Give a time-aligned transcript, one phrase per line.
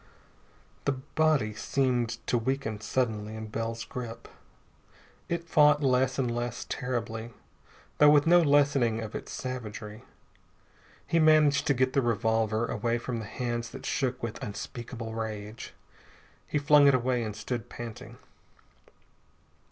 [0.85, 4.27] The body seemed to weaken suddenly in Bell's grip.
[5.29, 7.35] It fought less and less terribly,
[7.99, 10.03] though with no lessening of its savagery.
[11.05, 15.71] He managed to get the revolver away from the hands that shook with unspeakable rage.
[16.47, 18.17] He flung it away and stood panting.